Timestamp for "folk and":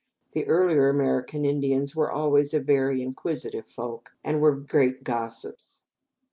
3.69-4.41